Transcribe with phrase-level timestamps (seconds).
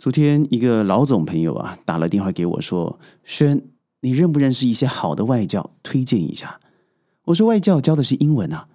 [0.00, 3.60] 昨天一个老总朋友啊打了电话给我说：“轩，
[4.00, 5.72] 你认不认识一些好的外教？
[5.82, 6.58] 推荐一下。”
[7.26, 8.66] 我说：“外教教的是英文啊。”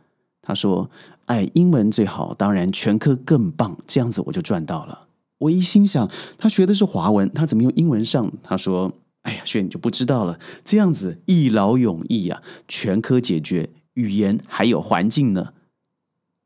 [0.44, 0.88] 他说
[1.26, 5.08] ：“哎，英文最好，当然全科更棒，这样子我就赚到了。”
[5.40, 6.08] 我一心想，
[6.38, 8.32] 他学的是华文，他怎么用英文上？
[8.44, 8.94] 他说
[9.26, 15.54] ：“哎呀，轩你就不知道了，这样子一劳永逸啊，全科解决，语言还有环境呢，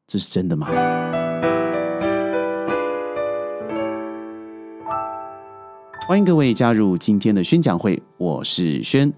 [0.08, 0.70] 这是真的吗？”
[6.10, 9.14] 欢迎各位加入今天的宣讲会，我是轩。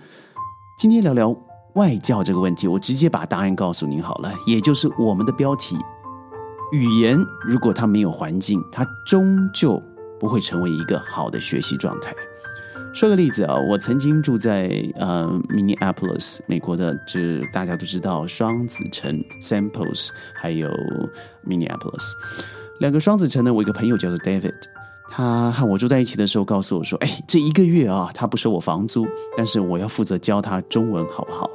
[0.77, 1.33] 今天聊聊
[1.75, 5.77] 外教这个问题，我直接把答案告诉您好了，也就是我们的标题：
[6.73, 9.81] 语言如果它没有环境，它终究
[10.19, 12.13] 不会成为一个好的学习状态。
[12.94, 20.69] 说个例子啊，我曾经住在呃 Minneapolis，美国的，这大家都知道双子城 Samples，还有
[21.47, 22.11] Minneapolis
[22.81, 23.53] 两个双子城呢。
[23.53, 24.55] 我一个朋友叫做 David。
[25.13, 29.05] 他和我住在一起的时候，告诉我说：“哎，这一个月啊，他不收我房租，
[29.36, 31.49] 但是我要负责教他中文，好不好？”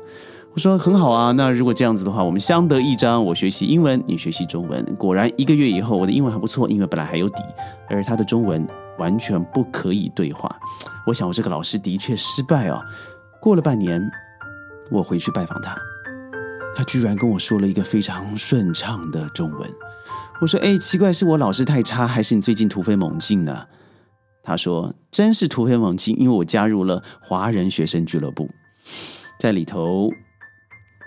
[0.53, 3.25] 我说：“很好啊，那如果这样子的话，我们相得益彰。
[3.25, 4.85] 我学习英文，你学习中文。
[4.97, 7.43] 果然，一个月以后，我的英文还不错，因为本来还有底，
[7.89, 8.67] 而他的中文
[8.99, 10.55] 完全不可以对话。
[11.07, 12.83] 我想，我这个老师的确失败啊。
[13.41, 14.03] 过了半年，
[14.91, 15.77] 我回去拜访他，
[16.75, 19.71] 他居然跟我说了一个非常顺畅的中文。”
[20.41, 23.67] 我说：“哎，奇怪，是我老师太差，还是你最近突飞猛进呢？”
[24.45, 28.49] 他说：“真是突飞猛进，因为我加入了华人学生俱乐部，
[29.41, 30.11] 在里头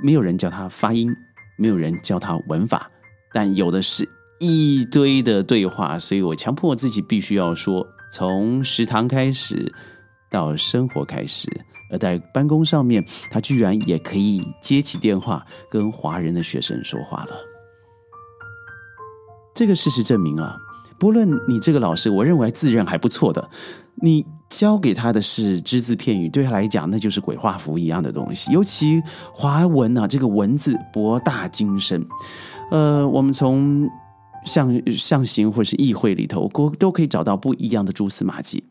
[0.04, 1.10] 没有人教他发音，
[1.58, 2.90] 没有人教他文法，
[3.32, 9.72] 但有的是一堆的对话，所以我强迫自己必须要说，从食堂开始
[10.30, 11.48] 到生活开始，
[11.92, 17.36] 而在办公上面，他居然也可以接起电话跟华人的学生说话了。”
[19.60, 20.56] 这个事实证明啊，
[20.98, 23.50] 不论你这个老师，我认为自认还不错的，
[23.96, 28.54] 你教给他的是只字片语，对他来讲那就是鬼画符一样的东西。
[28.54, 32.02] 尤其华文啊，这个文字博大精深，
[32.72, 33.86] 呃，我们从
[34.46, 38.64] 象象形或是意会里头，都都可以找到不一样的蛛丝马迹。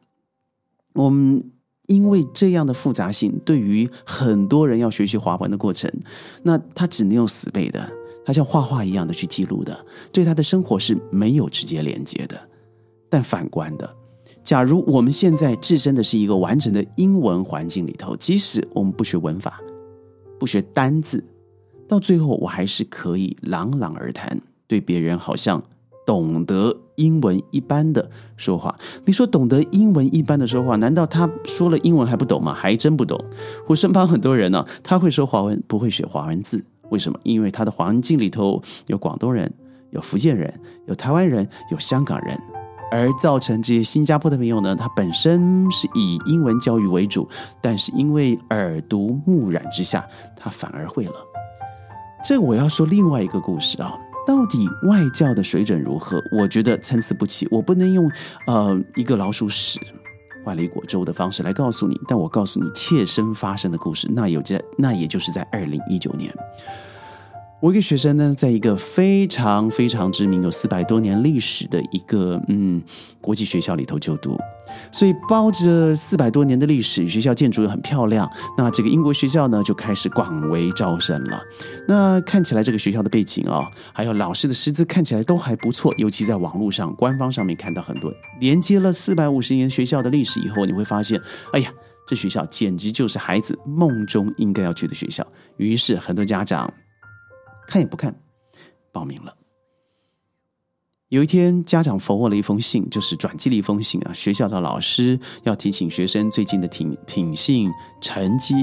[0.94, 1.52] 我们
[1.88, 5.92] 因为这样的复杂性，对于很多人要学习华文的过程，
[6.44, 7.97] 那他只能用死背的。
[8.28, 9.74] 他像画画一样的去记录的，
[10.12, 12.38] 对他的生活是没有直接连接的。
[13.08, 13.96] 但反观的，
[14.44, 19.62] 假如我们现在置身的是一个完整的英文环境里头，即使我们不学文法，
[20.38, 21.24] 不学单字，
[21.88, 25.62] 到最后我还是可以朗朗而谈，对别人好像
[26.06, 28.78] 懂得英文一般的说话。
[29.06, 32.52] 你说懂得英文一般的说话，难道他说了英文还不懂吗？
[32.52, 33.18] 还真不懂。
[33.66, 36.62] 我身旁很多人呢，他会说华文，不会写华文字。
[36.90, 37.18] 为什么？
[37.22, 39.52] 因为他的环境里头有广东人、
[39.90, 40.52] 有福建人、
[40.86, 42.38] 有台湾人、有香港人，
[42.90, 47.28] 而造成这些新加坡的朋友呢，他本身是以英文教育为主，
[47.60, 51.14] 但是因为耳濡目染之下，他反而会了。
[52.24, 53.94] 这我要说另外一个故事啊，
[54.26, 56.20] 到底外教的水准如何？
[56.32, 58.10] 我觉得参差不齐，我不能用
[58.46, 59.78] 呃一个老鼠屎。
[60.44, 64.08] 换了一锅粥的方式来告诉你，但我告诉你切身发生的故事。
[64.10, 66.34] 那有着，那也就是在二零一九年。
[67.60, 72.80] 我一个学生呢，在一个非常非常知名、有四百多年历史的一个嗯
[73.20, 74.38] 国际学校里头就读，
[74.92, 78.30] 所以包着四百多年的历史，学校建筑又很漂亮。
[78.56, 81.42] 那这个英国学校呢，就开始广为招生了。
[81.88, 85.92] 那看起来这个学校的背景啊，还有老师的师资看起来都还不错。
[85.98, 91.20] 尤其在网络上、官方上面看到很多连接了四百五十年学校的历史以后，你会发现，
[91.52, 91.72] 哎呀，
[92.06, 95.26] 这学校简直就是孩子梦中应该要去的学校。
[95.56, 96.72] 于是很多家长。
[97.68, 98.18] 看也不看，
[98.90, 99.34] 报名了。
[101.10, 104.12] 有一天，家长发我了一封信，就是转寄了一封信啊。
[104.14, 107.70] 学校的老师要提醒学生最近的品品性、
[108.00, 108.54] 成绩、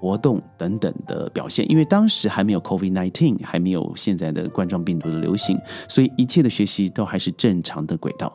[0.00, 5.58] 活动等等的表现，因为当时还没有 COVID nineteen，还没有现在的冠状病毒的流行，
[5.88, 8.32] 所以一切的学习都还是正常的轨道。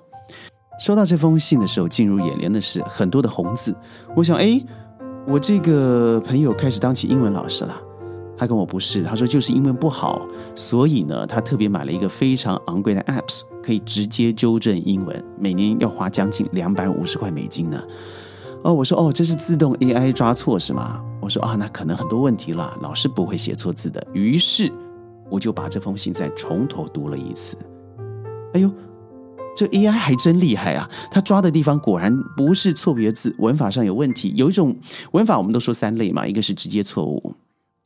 [0.77, 3.73] 收到这封信的时候，进入眼帘的是很多的红字。
[4.13, 4.61] 我想，哎，
[5.25, 7.86] 我这个朋友开始当起英文老师了。
[8.37, 17.81] 他跟我不是，他说就是英文不好，所以呢，他特别买了一个非常昂贵的 apps，可以直接纠正英文，每年要花将近两百五十块美金呢。
[18.63, 21.01] 哦，我说哦，这是自动 AI 抓错是吗？
[21.19, 24.05] 我说啊，那可能很多问题了，老师不会写错字的。
[24.13, 24.71] 于是
[25.29, 27.57] 我就把这封信再从头读了一次。
[28.53, 28.71] 哎呦，
[29.55, 30.89] 这 AI 还真厉害啊！
[31.11, 34.31] 他抓的地方果然不是错别字，文法上有问题。
[34.35, 34.75] 有一种
[35.11, 37.33] 文法我们都说三类嘛，一个是直接错误。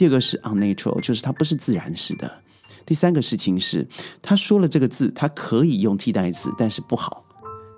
[0.01, 2.27] 第二个是 unnatural，就是它不是自然式的。
[2.87, 3.87] 第三个事情是，
[4.19, 7.23] 他说了这个字，他可以用替代字，但是不好。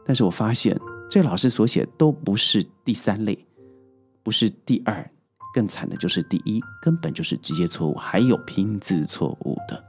[0.05, 0.79] 但是我发现
[1.09, 3.37] 这老师所写都不是第三类，
[4.23, 5.05] 不是第二，
[5.53, 9.83] 更惨的就是第一，根本就是直接错误，还有拼字错误的。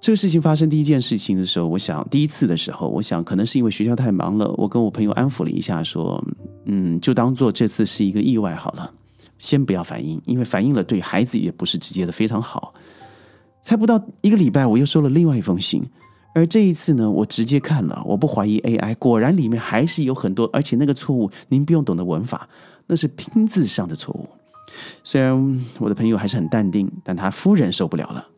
[0.00, 6.20] 这个事情发生第一件事情的时候，我想第一次的时候，我想可能是因为学校太忙了，我跟我朋友安抚了一下，说，
[6.64, 8.92] 嗯，就当做这次是一个意外好了，
[9.38, 12.74] 先不要反应，因为反应了对孩子也不是直接的非常好。
[13.62, 15.82] 才不到一个礼拜，我又收了另外一封信，
[16.34, 22.48] 而这一次呢，我直接看了，我不怀疑 AI，果然里面还是有很多，而且那个错误，您不用懂得文法，
[22.86, 24.28] 那是拼字上的错误。
[25.02, 28.28] 虽然我的朋友还是很淡定，但他夫人受不了了。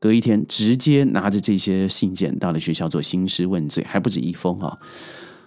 [0.00, 4.78] 隔一天，直接拿着这些信件到了学校做兴师问罪，还不止一封啊！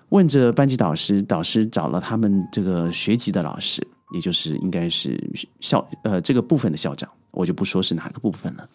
[0.09, 5.19] 问着班级导师，导师找了他们这个学籍的老师，也就是应该是
[5.59, 8.69] 校呃这个部分的校长，我就不说是哪个部分了。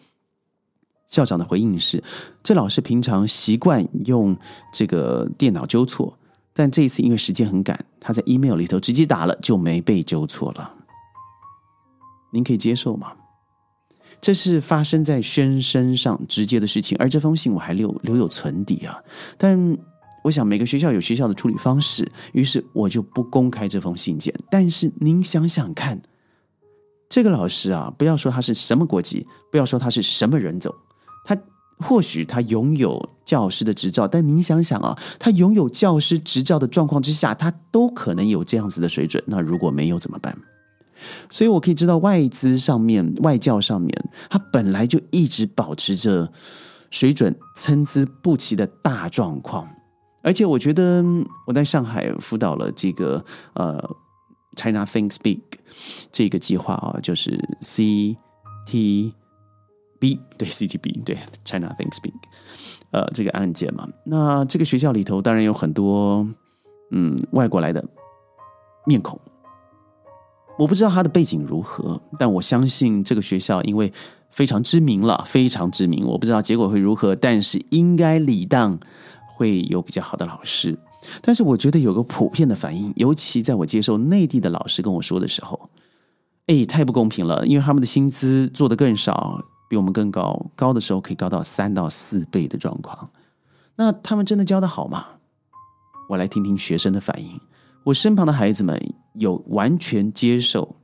[1.07, 2.03] 校长的回应是：
[2.43, 4.37] 这老师平常习惯用
[4.73, 6.17] 这个电脑纠错，
[6.53, 10.73] 但这一次因为时间很赶，他在 email 里头直接打了，就没被纠错了。
[12.33, 13.13] 您可以接受吗？
[14.19, 18.99] 这是发生在宣身上直接的事情，而这封信我还留留有存底啊。
[19.37, 19.77] 但
[20.27, 24.33] 我想每个学校有学校的处理方式，于是我就不公开这封信件。
[24.51, 26.01] 但是您想想看，
[27.07, 30.75] 这个老师啊，不要说他是什么国籍，不要说他是什么人种，
[31.23, 31.37] 他
[31.79, 39.23] 或许他拥有教师的执照，但您想想啊，他拥有教师执照的状况之下，他都可能有这样子的水准。
[39.27, 40.37] 那如果没有怎么办？
[41.29, 46.29] 所以，我可以知道外资上面、外教上面，它本来就一直保持着
[46.89, 49.69] 水准参差不齐的大状况。
[50.27, 51.01] 而且，我觉得
[51.45, 53.81] 我在上海辅导了这个呃
[54.57, 55.39] China Think Speak
[56.11, 58.17] 这个计划啊，就是 C
[58.65, 59.13] T
[59.97, 62.11] B 对 C T B 对 China Think Speak
[62.91, 63.87] 呃这个案件嘛。
[64.03, 66.27] 那这个学校里头当然有很多
[66.91, 67.81] 嗯外国来的
[68.85, 69.17] 面孔。
[70.59, 73.93] 我不知道他的背景如何，但我相信这个学校因为
[74.31, 76.05] 非常知名了，非常知名。
[76.05, 78.77] 我不知道结果会如何，但是应该理当
[79.37, 80.77] 会有比较好的老师。
[81.21, 85.69] 但是我觉得有个普遍的反应，尤其在我接受内地的老师跟我说的时候，
[86.47, 89.39] 哎，太不公平了，因为他们的薪资做的更少，
[89.69, 93.11] 比我们更高，高的时候可以高到三到四倍的状况。
[93.75, 95.05] 那他们真的教的好吗？
[96.09, 97.39] 我来听听学生的反应。
[97.85, 98.77] 我身旁的孩子们
[99.13, 100.75] 有完全接受，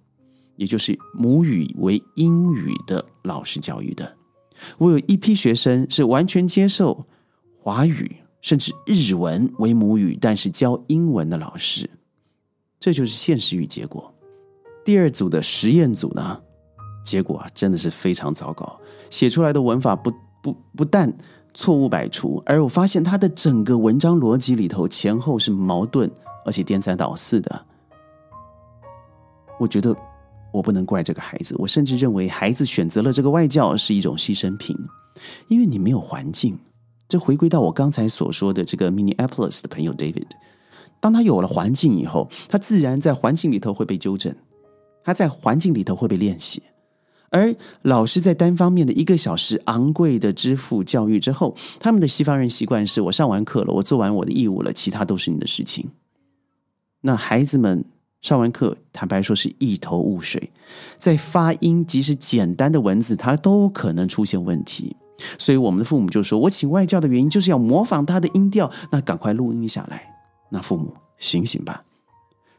[0.55, 4.15] 也就是母语为英语的老师教育的。
[4.77, 7.05] 我有一批学生是完全接受
[7.57, 11.89] 华语甚至日文为母语，但是教英文的老师。
[12.79, 14.13] 这就是现实与结果。
[14.85, 16.39] 第二组的实验组呢，
[17.03, 18.79] 结果啊真的是非常糟糕，
[19.09, 20.13] 写出来的文法不
[20.43, 21.11] 不不但
[21.55, 26.11] 错误百出，而我发现他的整个文章逻辑里头前后是矛盾。
[26.45, 27.65] 而且颠三倒四的，
[29.57, 29.95] 我觉得
[30.51, 31.55] 我不能怪这个孩子。
[31.57, 34.77] 我甚至认为孩子选择了这个外教是一种牺牲品，
[35.47, 36.59] 因为你没有环境。
[37.07, 40.27] 这回归到我刚才所说的这个 Minneapolis 的朋友 David，
[40.99, 44.35] 当他有了环境以后，他自然在环境里头会被纠正，
[45.03, 46.63] 他在环境里头会被练习。
[47.29, 55.89] 而老师在单方面的一个小时昂贵的支付教育之后，他们的西方人习惯是我上完课了，我做完我的义务了，其他都是你的事情。
[57.01, 57.83] 那孩子们
[58.21, 60.51] 上完课，坦白说是一头雾水，
[60.99, 64.95] 在发音即使简单的文字，他都可能出现问题。
[65.37, 70.03] 所以我们的父母就说：“我请外教的原因就是要模仿他的音调，那赶快录音下来。”
[70.51, 71.83] 那父母醒醒吧，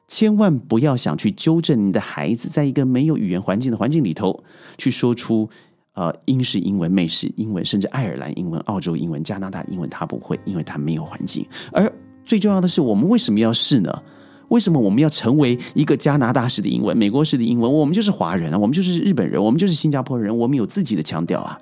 [0.09, 4.43] 千万不要想去纠正你的孩子，在一个没有语言环境的环境里头，
[4.79, 5.49] 去说出
[5.95, 11.47] 呃英式英文、美式英文，甚至爱尔兰英文、澳洲英文、加拿大英文，他不会，因为他没有环境。
[11.73, 11.93] 而
[12.25, 14.03] 最重要的是，我们为什么要试呢？
[14.49, 17.73] 为什么我们要成为一个加拿大式的英文、美国式的英文？
[17.73, 21.59] 我们就是华人啊，我们就是日本人，我们就是新加坡人，我们有自己的腔调啊。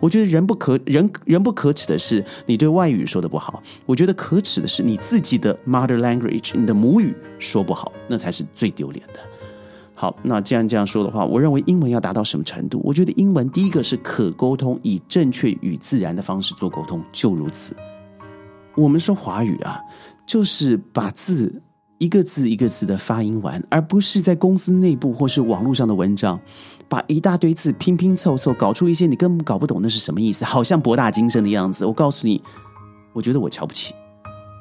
[0.00, 9.20] 我觉得人不可人人不可耻的是你对外语说的不好，我觉得可耻的是你自己的 mother language，你的母语说不好，那才是最丢脸的。
[9.94, 12.80] 好，那既然这样说的话，我认为英文要达到什么程度？
[12.84, 17.76] 我觉得英文第一个是可沟通，以正确与自然的方式做沟通，就如此。
[18.76, 19.80] 我们说华语啊，
[20.26, 21.62] 就是把字。
[21.98, 26.38] 一个字一个字的发音完，而不是在公司内部或是网络上的文章，
[26.94, 31.84] 把一大堆字拼拼凑凑，搞出一些你根本搞不懂那是什么意思，好像博大精深的样子。
[31.84, 32.40] 我告诉你，
[33.12, 33.92] 我觉得我瞧不起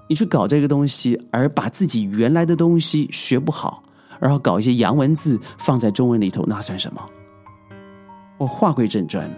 [0.09, 3.83] 你去搞这个东西，而把自己原来的东西学不好，
[4.19, 6.99] 然后搞一些洋文字放在中文里头，那算什么？
[8.39, 9.29] 我话归正传，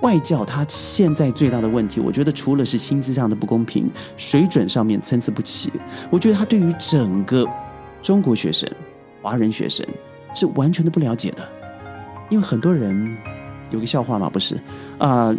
[0.00, 5.70] 外教他现在最大的问题，我觉得除了是薪资上的不公平，水准上面参差不齐，
[6.10, 7.46] 我觉得他对于整个
[8.00, 8.66] 中国学生、
[9.20, 9.86] 华人学生
[10.34, 11.46] 是完全的不了解的。
[12.28, 13.16] 因为很多人
[13.70, 14.60] 有个笑话嘛，不是
[14.98, 15.34] 啊？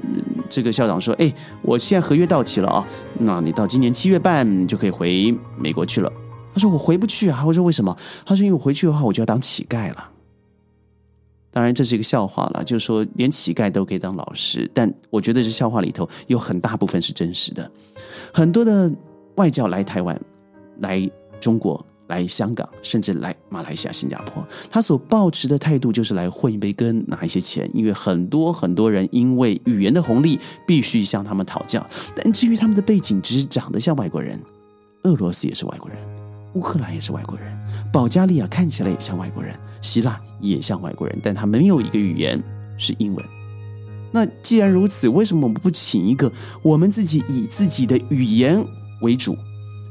[0.50, 1.32] 这个校长说：“哎，
[1.62, 2.88] 我现在合约到期了啊，
[3.20, 6.12] 那你到今年七月半就可以回美国去了。”
[6.54, 10.10] 他说：“我回不去啊。”我说：“为什么？”他说：“因为我回去的话，我就要当乞丐了。”
[11.52, 17.70] 当然，这是一个笑话了，就是说连乞丐都可以当老师，但我觉得这笑话里头有很大部分是真实的。
[18.34, 18.92] 很多的
[19.36, 20.20] 外教来台湾、
[20.80, 27.70] 来中国、来香港，甚至来马来西亚、新加坡，他所抱持的态度就是来混一杯羹，拿一些钱。
[27.74, 30.38] 因为很多很多人因为语言的红利，
[30.68, 31.84] 必须向他们讨教。
[32.14, 34.40] 但至于他们的背景，只是长得像外国人，
[35.04, 35.98] 俄罗斯也是外国人，
[36.56, 37.58] 乌克兰也是外国人，
[37.94, 40.20] 保加利亚看起来也像外国人，希腊。
[40.42, 42.42] 也像外国人，但他没有一个语言
[42.78, 43.26] 是英文。
[44.10, 48.66] 那既然如此，为什么我们不请一个我们自己以自己的语言
[49.02, 49.38] 为主，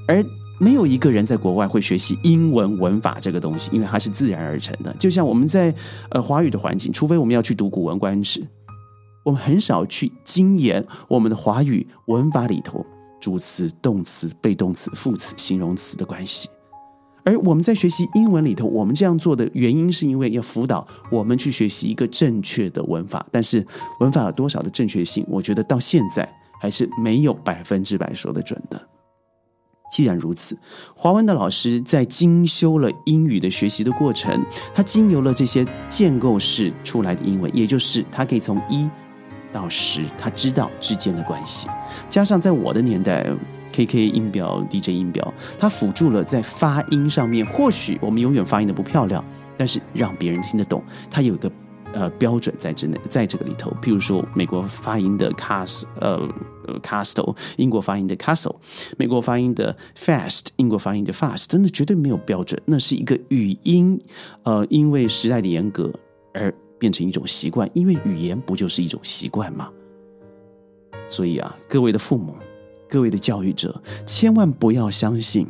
[0.06, 0.24] 而
[0.58, 3.70] 没有一个人在国外会学习英文文法这个东西？
[3.72, 4.92] 因为它是自然而成的。
[4.98, 5.74] 就像我们在
[6.10, 8.40] 呃华语的环境，除非我们要去读《古文观止》，
[9.24, 12.84] 我们很少去精研我们的华语文法里头
[13.20, 16.48] 主词、动词、被动词、副词、形容词的关系。
[17.24, 23.26] 而我们在学习英文里头，我们这样做的原因是因为要辅导我们去学习一个正确的文法。
[23.30, 23.66] 但是
[24.00, 26.26] 文法有多少的正确性，我觉得到现在
[26.60, 28.80] 还是没有百分之百说得准的。
[29.98, 30.56] 既然如此，
[30.94, 38.88] 华文的老师在精修了英语的学习的过程，他经由了这些建构式出来的英文，也就是他可以从一
[39.52, 41.66] 到十，他知道之间的关系，
[42.08, 43.26] 加上在我的年代。
[43.70, 47.44] K K 音标、D J 音标，它辅助了在发音上面。
[47.46, 49.24] 或许我们永远发音的不漂亮，
[49.56, 51.50] 但是让别人听得懂，它有一个
[51.92, 53.70] 呃标准在之内，在这个里头。
[53.82, 56.16] 譬如说，美国发音的 cast 呃
[56.66, 58.56] 呃 castle，英国发音的 castle，
[58.96, 62.60] 美国发音的 fast，英国发音的 fast，真的绝对没有标准。
[62.64, 64.00] 那是一个语音，
[64.42, 65.92] 呃，因为时代的严格
[66.34, 67.68] 而变成一种习惯。
[67.74, 69.70] 因为语言不就是一种习惯吗？
[71.08, 72.34] 所以啊，各位的父母。
[72.90, 75.46] 各位的教育者，千万不要相信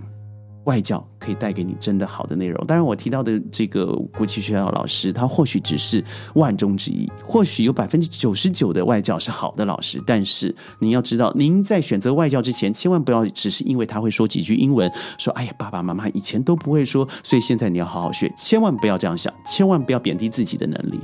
[0.68, 2.62] 外教可以带给你真的好的内容。
[2.66, 9.98] 当然，我提到的这个国际学校老师，他或许只是万中之一，或许有百分之九十九的外教是好的老师。
[10.06, 21.00] 但是，您要知道，您在选择外教之前，千万不要只是因为他会说几句英文，说“哎呀，爸爸妈妈以前都不会说，所以现在你要好好学。”千万不要这样想，千万不要贬低自己的能力，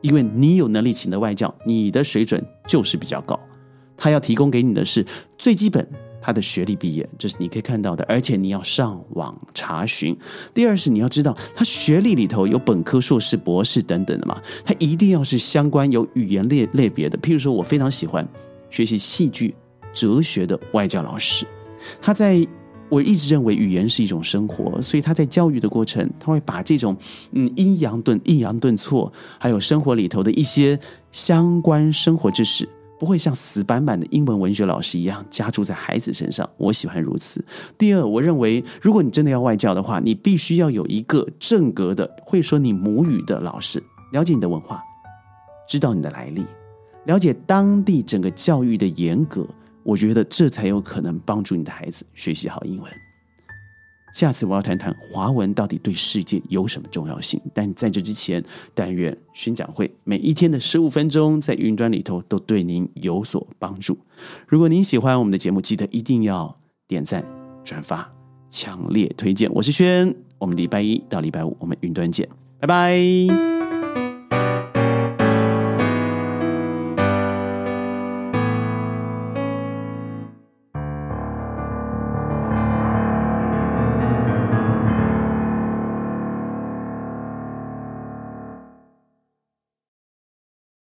[0.00, 3.38] 因为你有能力请的外教，你的水准就是比较高。
[3.96, 5.06] 他要提供给你的是
[5.38, 5.88] 最基本，
[6.26, 10.18] 他的学历毕业，这是你可以看到的，而且你要上网查询。
[10.52, 17.16] 第二是你要知道，他学历里头有本科、硕士、博士等等的嘛，他一定要是相关有语言类类别的。
[17.18, 18.26] 譬如说，我非常喜欢
[18.70, 19.54] 学习戏剧、
[19.92, 21.46] 哲学的外教老师，
[22.02, 22.44] 他在
[22.88, 26.96] 我一直认为语言是一种生活，所以他在教育的过程，他会把这种
[27.30, 30.76] 嗯阴阳顿、抑扬顿挫，还有生活里头的一些
[31.12, 32.68] 相关生活知识。
[32.98, 36.48] 不会像死板板的英文文学老师一样加注在孩子身上。
[36.56, 37.44] 我喜欢如此。
[37.76, 44.82] 第二，我认为，如果你真的要外教的话，你必须要有一个正格的、会说你母语的老师，了解你的文化，
[45.68, 46.44] 知道你的来历，
[47.04, 49.46] 了解当地整个教育的严格。
[49.82, 53.05] 我觉得这才有可能帮助你的孩子学习好英文。
[54.16, 57.38] 下次我要谈谈华文到底对世界有什么重要性。
[57.52, 58.42] 但在这之前，
[58.72, 63.98] 但愿宣讲会每一天的十五分钟在云端里头都对您有所帮助。
[64.48, 66.58] 如果您喜欢我们的节目，记得一定要
[66.88, 67.22] 点赞、
[67.62, 68.10] 转发，
[68.48, 69.52] 强烈推荐。
[69.52, 72.26] 我是轩，我们礼拜一到礼拜五我们云端见，
[72.58, 73.55] 拜拜。